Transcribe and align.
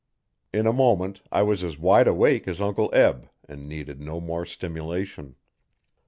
In 0.51 0.65
a 0.65 0.73
moment 0.73 1.21
I 1.31 1.43
was 1.43 1.63
as 1.63 1.77
wide 1.77 2.07
awake 2.07 2.47
as 2.47 2.59
Uncle 2.59 2.89
Eb 2.91 3.29
and 3.47 3.69
needed 3.69 4.01
no 4.01 4.19
more 4.19 4.47
stimulation. 4.47 5.35